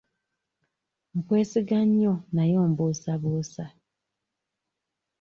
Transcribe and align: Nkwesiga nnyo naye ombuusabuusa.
Nkwesiga 1.17 1.79
nnyo 1.87 2.13
naye 2.35 2.55
ombuusabuusa. 2.65 3.65